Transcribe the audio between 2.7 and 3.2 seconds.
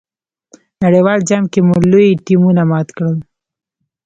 مات کړل.